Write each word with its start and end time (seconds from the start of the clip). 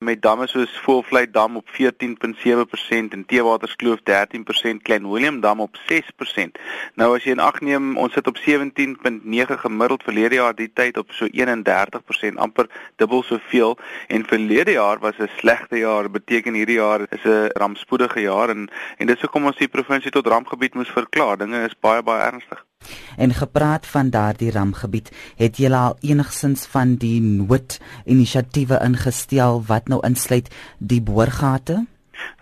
met 0.00 0.22
damme 0.22 0.46
soos 0.48 0.78
Voelvlei 0.80 1.26
dam 1.30 1.56
op 1.56 1.68
14.7% 1.68 3.12
en 3.12 3.24
Teewaterskloof 3.26 3.98
13%, 3.98 4.76
Klein 4.82 5.10
Willem 5.10 5.40
dam 5.40 5.60
op 5.60 5.76
6%. 5.76 6.60
Nou 6.94 7.08
as 7.16 7.26
jy 7.26 7.34
in 7.36 7.42
ag 7.44 7.60
neem, 7.60 7.90
ons 8.00 8.16
sit 8.16 8.30
op 8.30 8.40
17.9 8.40 9.58
gemiddeld 9.64 10.06
verlede 10.08 10.38
jaar 10.40 10.56
die 10.56 10.70
tyd 10.72 10.96
op 10.96 11.12
so 11.12 11.28
31%, 11.28 12.40
amper 12.40 12.70
dubbel 12.96 13.22
soveel 13.28 13.76
en 14.08 14.24
verlede 14.24 14.78
jaar 14.78 15.04
was 15.04 15.20
'n 15.20 15.28
slegte 15.36 15.78
jaar, 15.84 16.10
beteken 16.10 16.54
hierdie 16.54 16.80
jaar 16.80 17.04
is 17.10 17.24
'n 17.24 17.52
rampspoedige 17.52 18.20
jaar 18.20 18.48
en 18.48 18.70
en 18.96 19.06
dis 19.06 19.20
hoekom 19.20 19.44
ons 19.44 19.56
die 19.56 19.68
provinsie 19.68 20.10
tot 20.10 20.26
rampgebied 20.26 20.74
moes 20.74 20.88
verklaar. 20.88 21.36
Dinge 21.36 21.64
is 21.64 21.80
baie 21.80 22.02
baie 22.02 22.24
ernstig. 22.24 22.69
En 23.16 23.34
gepraat 23.34 23.86
van 23.86 24.10
daardie 24.10 24.50
rampgebied, 24.50 25.10
het 25.36 25.58
jy 25.60 25.70
al 25.72 25.96
enigsins 26.00 26.66
van 26.72 26.96
die 27.00 27.20
noodinisiatiewe 27.20 28.80
ingestel 28.84 29.62
wat 29.66 29.88
nou 29.88 30.00
insluit 30.06 30.48
die 30.78 31.02
boorgate? 31.02 31.84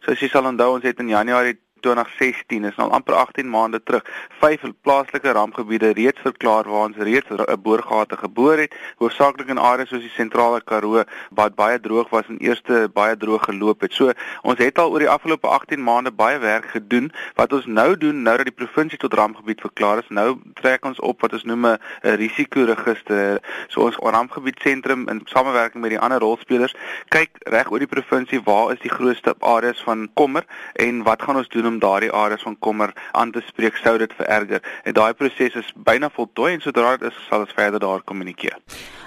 So 0.05 0.15
as 0.15 0.23
jy 0.23 0.29
sal 0.33 0.47
onthou, 0.47 0.75
ons 0.77 0.87
het 0.87 1.01
in 1.03 1.11
Januarie 1.13 1.59
2016 1.81 2.65
is 2.65 2.77
nou 2.77 2.91
amper 2.91 3.15
18 3.15 3.51
maande 3.51 3.83
terug 3.83 4.05
vyf 4.41 4.63
plaaslike 4.83 5.33
rampgebiede 5.33 5.93
reeds 5.93 6.21
verklaar 6.21 6.65
waar 6.69 6.89
ons 6.89 6.97
reeds 6.97 7.31
'n 7.31 7.63
boorgate 7.63 8.17
geboor 8.17 8.59
het 8.59 8.75
hoofsaaklik 8.99 9.49
in 9.49 9.59
areas 9.59 9.89
soos 9.89 10.03
die 10.03 10.15
sentrale 10.15 10.61
Karoo 10.61 11.05
wat 11.31 11.55
baie 11.55 11.81
droog 11.81 12.11
was 12.11 12.27
en 12.29 12.39
eerste 12.39 12.89
baie 12.95 13.17
droog 13.17 13.45
geloop 13.45 13.81
het. 13.81 13.93
So 13.93 14.13
ons 14.43 14.59
het 14.59 14.79
al 14.79 14.91
oor 14.91 15.05
die 15.05 15.11
afgelope 15.11 15.47
18 15.47 15.83
maande 15.83 16.11
baie 16.11 16.39
werk 16.39 16.71
gedoen. 16.75 17.11
Wat 17.35 17.53
ons 17.53 17.67
nou 17.67 17.97
doen 17.97 18.23
nou 18.23 18.37
dat 18.37 18.49
die 18.51 18.55
provinsie 18.55 18.99
tot 18.99 19.15
rampgebied 19.15 19.61
verklaar 19.61 20.03
is, 20.03 20.09
nou 20.09 20.39
trek 20.61 20.85
ons 20.85 21.01
op 21.01 21.21
wat 21.21 21.33
ons 21.33 21.45
noem 21.45 21.67
'n 21.67 21.79
risikoregister. 22.03 23.41
So 23.69 23.87
ons 23.87 23.97
rampgebied 23.97 24.61
sentrum 24.63 25.09
in 25.09 25.21
samewerking 25.25 25.83
met 25.83 25.91
die 25.91 26.01
ander 26.01 26.19
rolspelers 26.19 26.75
kyk 27.09 27.31
reg 27.47 27.71
oor 27.71 27.79
die 27.79 27.91
provinsie 27.91 28.41
waar 28.45 28.73
is 28.73 28.81
die 28.81 28.93
grootste 28.93 29.35
areas 29.41 29.83
van 29.83 30.09
kommer 30.15 30.45
en 30.75 31.03
wat 31.03 31.23
gaan 31.23 31.37
ons 31.37 31.49
doen 31.49 31.67
om 31.69 31.79
daardie 31.83 32.13
areas 32.13 32.43
van 32.43 32.59
kommer 32.59 32.95
aan 33.13 33.33
te 33.33 33.43
spreek 33.47 33.77
sou 33.83 33.97
dit 33.99 34.13
vererger. 34.17 34.63
En 34.85 34.97
daai 34.97 35.13
proses 35.15 35.55
is 35.55 35.73
byna 35.77 36.11
voltooi 36.11 36.55
en 36.55 36.65
sodra 36.65 36.97
dit 36.97 37.11
is 37.11 37.27
sal 37.29 37.47
ons 37.47 37.57
verder 37.57 37.81
daar 37.81 38.03
kommunikeer. 38.03 38.57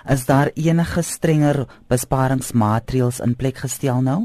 Is 0.10 0.26
daar 0.26 0.52
enige 0.54 1.02
strenger 1.02 1.66
besparingsmaatreëls 1.92 3.20
in 3.26 3.36
plek 3.36 3.66
gestel 3.66 4.02
nou? 4.02 4.22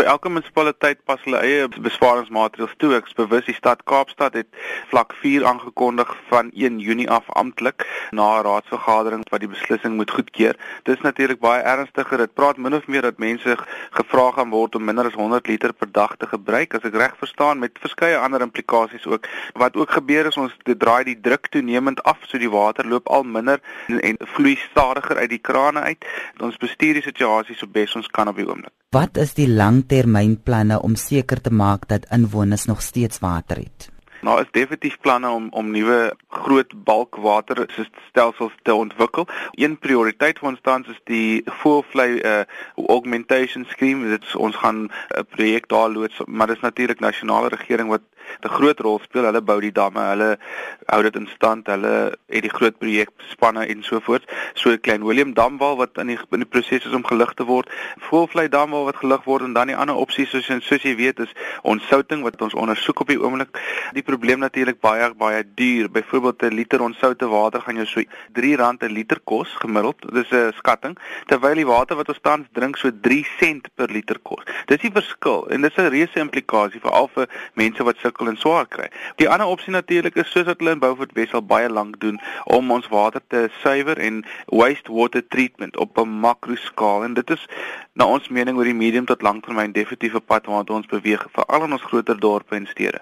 So 0.00 0.06
elke 0.08 0.30
munisipaliteit 0.32 1.02
pas 1.04 1.20
hulle 1.26 1.42
eie 1.44 1.66
besparingsmaatreëls 1.84 2.70
toe. 2.80 2.94
Ek 2.96 3.10
bewus 3.18 3.44
die 3.44 3.54
stad 3.58 3.82
Kaapstad 3.90 4.38
het 4.38 4.48
vlak 4.88 5.12
4 5.20 5.44
aangekondig 5.44 6.14
van 6.30 6.48
1 6.56 6.78
Junie 6.80 7.08
af 7.16 7.28
amptelik 7.36 7.84
na 8.16 8.28
'n 8.38 8.46
raadsvergadering 8.46 9.26
wat 9.28 9.44
die 9.44 9.50
beslissing 9.52 9.98
moet 9.98 10.14
goedkeur. 10.16 10.56
Dis 10.88 11.04
natuurlik 11.04 11.40
baie 11.44 11.60
ernstiger. 11.74 12.16
Dit 12.16 12.32
praat 12.34 12.56
min 12.56 12.74
of 12.74 12.86
meer 12.86 13.02
dat 13.02 13.18
mense 13.18 13.58
gevra 13.90 14.30
gaan 14.30 14.50
word 14.50 14.74
om 14.74 14.84
minder 14.84 15.04
as 15.04 15.20
100 15.20 15.46
liter 15.46 15.72
per 15.72 15.92
dag 15.92 16.16
te 16.16 16.26
gebruik, 16.26 16.74
as 16.74 16.88
ek 16.88 16.94
reg 16.94 17.16
verstaan, 17.18 17.58
met 17.58 17.78
verskeie 17.80 18.16
ander 18.16 18.40
implikasies 18.40 19.06
ook. 19.06 19.28
Wat 19.52 19.76
ook 19.76 19.90
gebeur 19.90 20.26
is 20.26 20.36
ons 20.36 20.56
draai 20.64 21.04
die 21.04 21.20
druk 21.20 21.46
toenemend 21.46 22.02
af, 22.02 22.18
so 22.24 22.38
die 22.38 22.50
water 22.50 22.86
loop 22.86 23.08
al 23.08 23.22
minder 23.22 23.60
en, 23.86 24.00
en 24.00 24.16
vloei 24.20 24.56
stadiger 24.56 25.16
uit 25.16 25.30
die 25.30 25.44
krane 25.44 25.80
uit. 25.80 26.04
Ons 26.40 26.56
bestuur 26.56 26.94
die 26.94 27.08
situasie 27.12 27.54
so 27.54 27.66
bes 27.66 27.94
ons 27.94 28.08
kan 28.08 28.28
op 28.28 28.36
die 28.36 28.48
oomblik. 28.48 28.79
Wat 28.90 29.18
is 29.22 29.36
die 29.38 29.46
langtermynplanne 29.46 30.80
om 30.82 30.96
seker 30.98 31.38
te 31.38 31.50
maak 31.54 31.84
dat 31.92 32.08
inwoners 32.10 32.64
nog 32.66 32.80
steeds 32.82 33.20
water 33.22 33.60
het? 33.62 33.86
Nou 34.20 34.40
is 34.40 34.50
definitief 34.50 34.98
planne 35.00 35.28
om 35.28 35.46
om 35.50 35.70
nuwe 35.70 36.14
groot 36.28 36.72
balkwaterstelsels 36.84 38.52
te 38.62 38.74
ontwikkel. 38.74 39.26
Een 39.50 39.78
prioriteit 39.78 40.38
vir 40.38 40.48
ons 40.48 40.60
tans 40.62 40.88
is 40.92 41.00
die 41.08 41.40
voorvlei 41.62 42.10
uh, 42.20 42.42
augmentation 42.86 43.64
scheme. 43.72 44.10
Dit 44.12 44.36
ons 44.36 44.56
gaan 44.56 44.82
'n 44.84 44.90
uh, 44.90 45.24
projek 45.36 45.68
daar 45.68 45.88
loods, 45.88 46.20
maar 46.26 46.46
dis 46.46 46.60
natuurlik 46.60 47.00
nasionale 47.00 47.48
regering 47.48 47.88
wat 47.88 48.02
'n 48.40 48.48
groot 48.48 48.80
rol 48.80 48.98
speel. 49.02 49.24
Hulle 49.24 49.42
bou 49.42 49.60
die 49.60 49.72
damme, 49.72 50.00
hulle 50.12 50.38
hou 50.86 51.02
dit 51.02 51.16
in 51.16 51.28
stand, 51.34 51.66
hulle 51.66 51.94
het 52.28 52.42
die 52.42 52.52
groot 52.52 52.78
projekspanne 52.78 53.66
en 53.66 53.82
so 53.82 54.00
voort. 54.00 54.24
So 54.54 54.70
'n 54.70 54.80
klein 54.80 55.04
Willem 55.04 55.34
Damwal 55.34 55.76
wat 55.76 55.98
in 55.98 56.06
die 56.06 56.18
in 56.30 56.44
die 56.44 56.48
proses 56.48 56.86
is 56.86 56.92
om 56.92 57.06
gelig 57.06 57.32
te 57.34 57.44
word. 57.44 57.70
Voorvlei 57.98 58.48
Damwal 58.48 58.84
wat 58.84 58.96
gelig 58.96 59.24
word 59.24 59.42
en 59.42 59.52
dan 59.52 59.66
die 59.66 59.76
ander 59.76 59.94
opsies 59.94 60.30
soos 60.30 60.46
soos 60.46 60.82
jy 60.82 60.96
weet 60.96 61.20
is 61.20 61.32
ontsouting 61.62 62.22
wat 62.22 62.42
ons 62.42 62.54
ondersoek 62.54 63.00
op 63.00 63.08
die 63.08 63.20
oomblik. 63.20 63.60
Die 63.92 64.02
probleem 64.10 64.40
natuurlik 64.42 64.80
baie 64.82 65.06
baie 65.14 65.42
duur. 65.54 65.90
Byvoorbeeld 65.90 66.42
'n 66.42 66.54
liter 66.54 66.82
onsoute 66.82 67.26
water 67.28 67.60
gaan 67.60 67.74
jou 67.74 67.86
so 67.86 68.00
R3 68.00 68.56
'n 68.82 68.92
liter 68.92 69.20
kos 69.24 69.48
gemiddeld. 69.62 69.98
Dis 70.12 70.30
'n 70.30 70.52
skatting 70.56 70.96
terwyl 71.26 71.54
die 71.54 71.66
water 71.66 71.96
wat 71.96 72.08
ons 72.08 72.20
tans 72.22 72.46
drink 72.52 72.76
so 72.76 72.90
3 73.00 73.26
sent 73.38 73.68
per 73.74 73.88
liter 73.88 74.18
kos. 74.18 74.44
Dis 74.66 74.80
die 74.80 74.90
verskil 74.92 75.48
en 75.50 75.60
dis 75.60 75.76
'n 75.76 75.90
reuse 75.90 76.18
implikasie 76.18 76.80
veral 76.80 77.08
vir 77.14 77.28
mense 77.54 77.82
wat 77.82 77.96
sukkel 77.98 78.28
en 78.28 78.36
swaar 78.36 78.66
kry. 78.66 78.88
Die 79.16 79.28
ander 79.28 79.46
opsie 79.46 79.72
natuurlik 79.72 80.16
is 80.16 80.30
soos 80.30 80.46
wat 80.46 80.58
hulle 80.58 80.72
in 80.72 80.78
Beaufort 80.78 81.12
Wes 81.12 81.32
al 81.32 81.42
baie 81.42 81.68
lank 81.68 82.00
doen 82.00 82.18
om 82.44 82.70
ons 82.70 82.88
water 82.88 83.20
te 83.28 83.48
suiwer 83.62 83.98
en 83.98 84.24
wastewater 84.46 85.28
treatment 85.28 85.76
op 85.76 85.98
'n 85.98 86.20
makro 86.20 86.54
skaal 86.54 87.04
en 87.04 87.14
dit 87.14 87.30
is 87.30 87.46
na 87.92 88.04
ons 88.04 88.28
mening 88.28 88.56
oor 88.56 88.64
die 88.64 88.74
medium 88.74 89.06
tot 89.06 89.22
langtermyn 89.22 89.72
definitiewe 89.72 90.20
pad 90.20 90.46
waarna 90.46 90.74
ons 90.74 90.86
beweeg 90.86 91.26
veral 91.32 91.64
in 91.64 91.72
ons 91.72 91.82
groter 91.82 92.20
dorpe 92.20 92.56
en 92.56 92.66
stede. 92.66 93.00